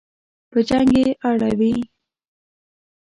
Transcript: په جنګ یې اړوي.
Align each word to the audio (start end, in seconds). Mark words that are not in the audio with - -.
په 0.51 0.59
جنګ 0.67 0.91
یې 0.99 1.05
اړوي. 1.29 1.73